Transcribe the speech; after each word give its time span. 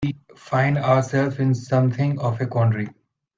We 0.03 0.15
find 0.35 0.79
ourselves 0.79 1.37
in 1.37 1.53
something 1.53 2.17
of 2.17 2.41
a 2.41 2.47
quandary. 2.47 2.89